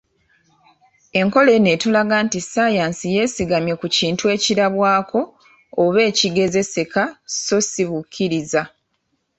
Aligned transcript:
Enkola 1.19 1.49
eno 1.57 1.69
etulaga 1.75 2.15
nti 2.25 2.39
ssaayansi 2.45 3.05
yeesigamye 3.15 3.73
ku 3.81 3.87
kintu 3.97 4.23
ekirabwako 4.35 5.19
oba 5.83 5.99
ekigezeseka 6.09 7.03
so 7.43 7.57
si 7.69 7.83
bukkiriza. 7.89 8.61